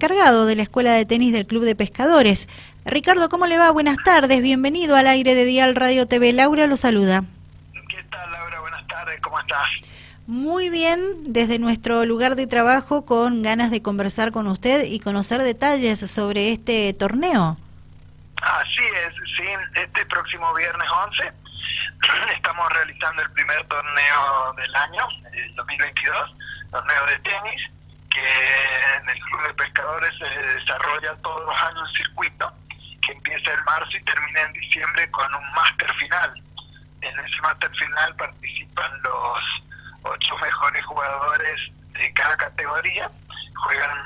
[0.00, 2.48] cargado de la Escuela de Tenis del Club de Pescadores.
[2.86, 3.70] Ricardo, ¿cómo le va?
[3.70, 6.32] Buenas tardes, bienvenido al aire de Dial Radio TV.
[6.32, 7.22] Laura lo saluda.
[7.88, 8.60] ¿Qué tal, Laura?
[8.60, 9.68] Buenas tardes, ¿cómo estás?
[10.26, 11.00] Muy bien,
[11.32, 16.50] desde nuestro lugar de trabajo, con ganas de conversar con usted y conocer detalles sobre
[16.50, 17.58] este torneo.
[18.40, 19.44] Así es, sí,
[19.74, 21.32] este próximo viernes 11
[22.34, 26.34] estamos realizando el primer torneo del año, el 2022,
[26.70, 27.70] torneo de tenis
[28.10, 32.52] que en el Club de Pescadores se desarrolla todos los años un circuito
[33.02, 36.42] que empieza en marzo y termina en diciembre con un máster final.
[37.00, 39.62] En ese máster final participan los
[40.02, 41.60] ocho mejores jugadores
[41.92, 43.10] de cada categoría,
[43.54, 43.98] juegan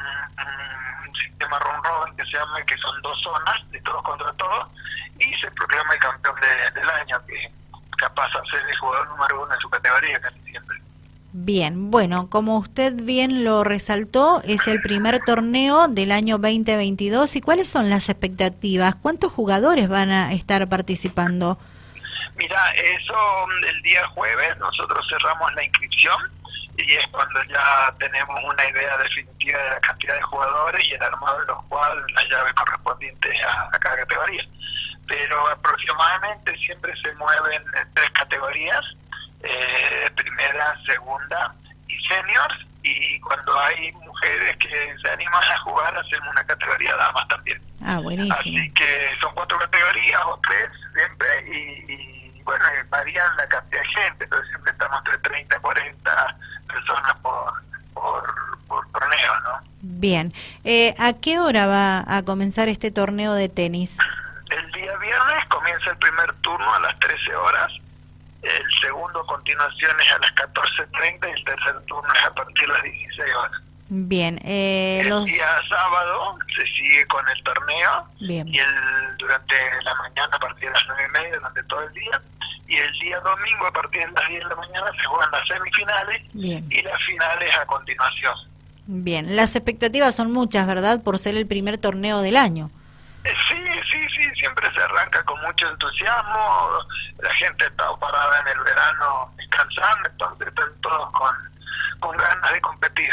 [1.07, 4.69] un sistema round robin que se llama, que son dos zonas, de todos contra todos,
[5.19, 6.37] y se proclama el campeón
[6.75, 7.53] del año, que
[7.99, 10.74] capaz de ser el jugador número uno en su categoría casi siempre.
[11.37, 17.35] Bien, bueno, como usted bien lo resaltó, es el primer torneo del año 2022.
[17.35, 18.95] ¿Y cuáles son las expectativas?
[18.95, 21.59] ¿Cuántos jugadores van a estar participando?
[22.37, 23.17] Mira, eso
[23.69, 26.17] el día jueves nosotros cerramos la inscripción
[26.77, 31.03] y es cuando ya tenemos una idea definitiva de la cantidad de jugadores y el
[31.03, 34.45] armado de los cuales la llave correspondiente a, a cada categoría.
[35.09, 38.85] Pero aproximadamente siempre se mueven tres categorías
[39.45, 41.55] eh, primera, segunda
[41.89, 42.67] y seniors.
[42.83, 47.61] Y cuando hay mujeres que se animan a jugar, hacemos una categoría damas también.
[47.83, 48.35] Ah, buenísimo.
[48.35, 51.27] Así que son cuatro categorías o tres siempre.
[51.51, 56.37] Y, bueno, varían la cantidad de gente, pero siempre estamos entre 30 y 40
[56.69, 57.63] personas por,
[57.95, 59.61] por, torneo, ¿no?
[59.81, 60.35] Bien.
[60.65, 63.99] Eh, ¿A qué hora va a comenzar este torneo de tenis?
[64.51, 67.73] El día viernes comienza el primer turno a las 13 horas
[68.45, 72.67] el segundo a continuación es a las 14.30 y el tercer turno es a partir
[72.67, 73.63] de las 16 horas.
[73.89, 78.49] Bien, eh, el día sábado se sigue con el torneo Bien.
[78.49, 81.93] y el durante la mañana a partir de las 9 y media, durante todo el
[81.93, 82.23] día,
[82.67, 85.47] y el día domingo a partir de las 10 de la mañana se juegan las
[85.47, 88.35] semifinales y las finales a continuación.
[88.87, 91.03] Bien, las expectativas son muchas, ¿verdad?
[91.03, 92.71] Por ser el primer torneo del año.
[94.45, 96.69] Siempre se arranca con mucho entusiasmo,
[97.19, 101.35] la gente está parada en el verano descansando, entonces están todos con,
[102.01, 103.11] con ganas de competir.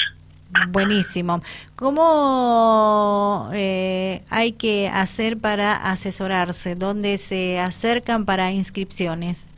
[0.68, 1.42] Buenísimo.
[1.78, 6.76] ¿Cómo eh, hay que hacer para asesorarse?
[6.76, 9.54] ¿Dónde se acercan para inscripciones?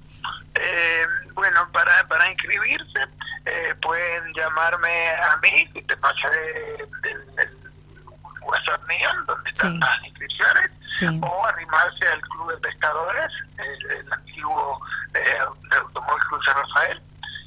[0.53, 2.99] Eh, bueno, para, para inscribirse
[3.45, 6.85] eh, pueden llamarme a mí, y te pasaré
[8.55, 10.71] el, mío, donde están las inscripciones,
[11.21, 14.81] o animarse al Club de Pescadores, el, antiguo
[15.13, 15.37] eh,
[15.71, 17.01] Automóvil San Rafael.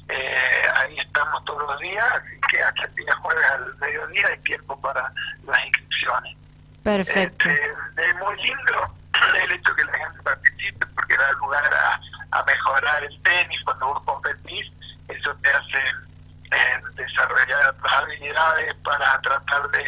[0.09, 4.39] Eh, ahí estamos todos los días, así que hasta el día jueves al mediodía hay
[4.39, 5.11] tiempo para
[5.45, 6.37] las inscripciones.
[6.83, 7.49] Perfecto.
[7.49, 8.95] Este, es muy lindo
[9.43, 11.99] el hecho que la gente participe porque da lugar a,
[12.31, 14.71] a mejorar el tenis cuando vos competís,
[15.09, 16.06] eso te hace
[16.51, 19.83] eh, desarrollar habilidades para tratar de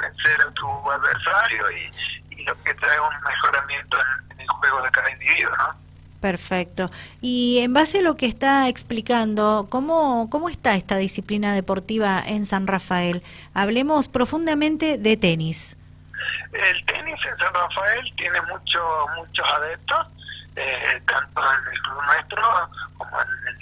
[0.00, 1.90] vencer a tu adversario y,
[2.44, 3.98] lo que trae un mejoramiento
[4.30, 5.74] en, el juego de cada individuo, ¿no?
[6.20, 6.90] Perfecto.
[7.20, 12.46] Y en base a lo que está explicando, ¿cómo, ¿cómo está esta disciplina deportiva en
[12.46, 13.22] San Rafael?
[13.52, 15.76] Hablemos profundamente de tenis.
[16.52, 20.06] El tenis en San Rafael tiene mucho, muchos adeptos,
[20.56, 22.70] eh, tanto en el club nuestro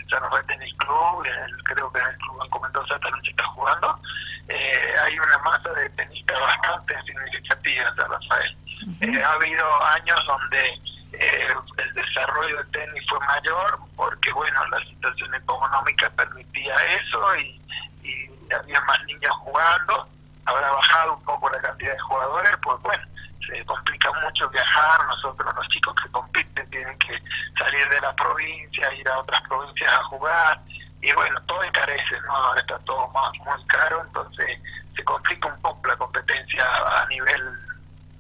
[0.09, 1.27] San Tenis Club,
[1.65, 4.01] creo que en el club en Comentosa también se está jugando.
[4.49, 8.57] Eh, hay una masa de tenistas bastante significativa en San Rafael.
[9.01, 10.81] Eh, ha habido años donde
[11.13, 17.61] el desarrollo del tenis fue mayor porque, bueno, la situación económica permitía eso y,
[18.03, 20.09] y había más niños jugando.
[20.47, 23.05] Habrá bajado un poco la cantidad de jugadores, pues bueno,
[23.47, 27.23] se complica mucho viajar, nosotros los chicos que compiten tienen que
[27.69, 30.61] salir de la provincia, ir a otras provincias a jugar,
[31.01, 32.35] y bueno, todo encarece, ¿no?
[32.35, 34.59] Ahora está todo más muy caro, entonces
[34.97, 37.43] se complica un poco la competencia a nivel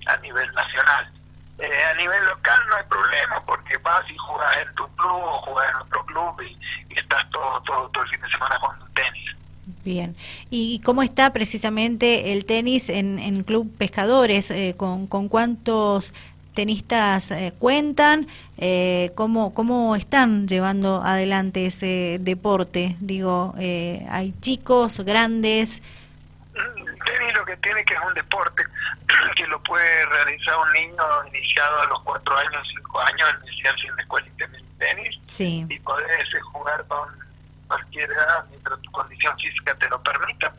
[0.06, 1.11] a nivel nacional.
[1.59, 5.43] Eh, a nivel local no hay problema porque vas y jugas en tu club o
[5.43, 6.56] jugas en otro club y,
[6.95, 9.37] estás todo, todo, todo el fin de semana jugando tenis.
[9.85, 10.17] Bien.
[10.50, 14.50] ¿Y cómo está precisamente el tenis en, en Club Pescadores?
[14.50, 16.15] Eh, con, ¿Con cuántos
[16.59, 18.27] tenistas eh, cuentan?
[18.57, 22.97] Eh, ¿cómo, ¿Cómo están llevando adelante ese deporte?
[22.99, 25.81] Digo, eh, ¿hay chicos, grandes?
[26.53, 28.65] Tenis lo que tiene que es un deporte
[29.37, 33.95] que lo puede realizar un niño iniciado a los cuatro años, cinco años, iniciarse en
[33.95, 35.65] la escuela de tenis sí.
[35.69, 37.09] y poder jugar con
[37.69, 40.53] cualquier edad mientras tu condición física te lo permita.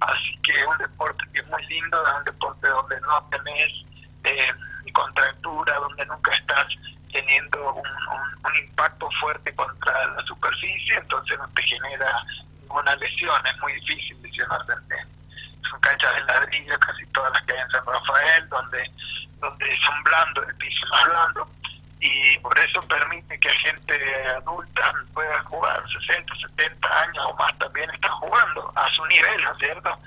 [0.00, 3.72] Así que es un deporte que es muy lindo, es un deporte donde no tenés
[4.24, 4.52] eh,
[4.92, 6.66] contractura, donde nunca estás
[7.12, 7.84] teniendo un,
[8.62, 12.22] impacto fuerte contra la superficie, entonces no te genera
[12.60, 14.74] ninguna lesión, es muy difícil lesionarte
[15.68, 18.90] Son canchas de ladrillo, casi todas las que hay en San Rafael, donde,
[19.40, 21.48] donde son blandos, el piso es más blando,
[22.00, 27.90] y por eso permite que gente adulta pueda jugar 60, 70 años o más también
[27.90, 29.98] está jugando a su nivel, ¿no es cierto?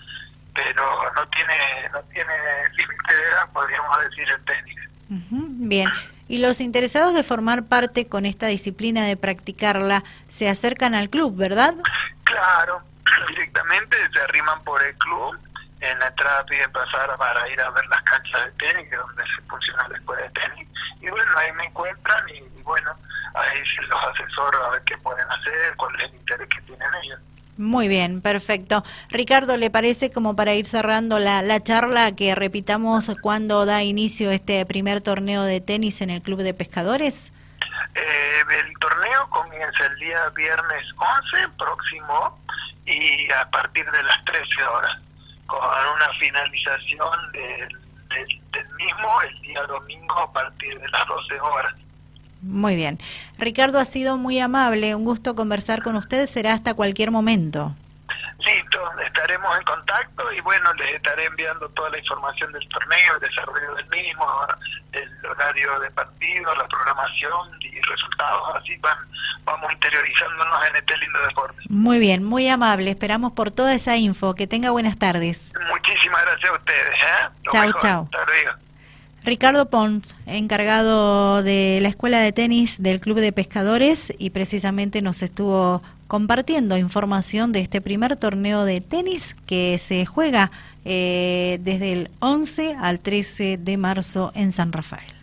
[0.53, 2.33] Pero no tiene no tiene
[2.75, 4.77] límite de edad, podríamos decir, el tenis.
[5.07, 5.89] bien,
[6.27, 11.35] y los interesados de formar parte con esta disciplina de practicarla se acercan al club,
[11.35, 11.75] ¿verdad?
[12.23, 12.81] Claro,
[13.29, 15.37] directamente se arriman por el club
[15.81, 19.01] en la entrada piden pasar para ir a ver las canchas de tenis, que es
[19.01, 20.67] donde se funciona la escuela de tenis.
[21.01, 22.95] Y bueno, ahí me encuentran y, bueno,
[23.33, 27.19] ahí los asesoro a ver qué pueden hacer, cuál es el interés que tienen ellos.
[27.61, 28.83] Muy bien, perfecto.
[29.09, 34.31] Ricardo, ¿le parece como para ir cerrando la, la charla que repitamos cuándo da inicio
[34.31, 37.31] este primer torneo de tenis en el Club de Pescadores?
[37.93, 42.39] Eh, el torneo comienza el día viernes 11 próximo
[42.85, 44.97] y a partir de las 13 horas
[45.45, 47.77] con una finalización del,
[48.77, 51.75] mismo el día domingo a partir de las 12 horas.
[52.41, 52.99] Muy bien.
[53.37, 57.75] Ricardo ha sido muy amable, un gusto conversar con ustedes, será hasta cualquier momento.
[58.39, 63.19] Listo, estaremos en contacto y bueno, les estaré enviando toda la información del torneo, el
[63.19, 64.25] desarrollo del mismo,
[64.93, 68.55] el horario de partido, la programación y resultados.
[68.55, 68.97] Así van,
[69.43, 71.61] vamos interiorizándonos en este lindo deporte.
[71.69, 72.89] Muy bien, muy amable.
[72.89, 74.33] Esperamos por toda esa info.
[74.33, 75.53] Que tenga buenas tardes.
[75.69, 76.95] Muchísimas gracias a ustedes.
[76.95, 77.29] ¿eh?
[77.51, 78.09] Chao, chao.
[79.23, 85.21] Ricardo Pons, encargado de la Escuela de Tenis del Club de Pescadores y precisamente nos
[85.21, 90.51] estuvo compartiendo información de este primer torneo de tenis que se juega
[90.85, 95.13] eh, desde el 11 al 13 de marzo en San Rafael.